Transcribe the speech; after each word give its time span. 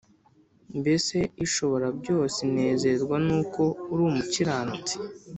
mbese 0.79 1.17
ishoborabyose 1.45 2.37
inezezwa 2.49 3.15
n’uko 3.25 3.61
uri 3.91 4.01
umukiranutsi’ 4.09 4.95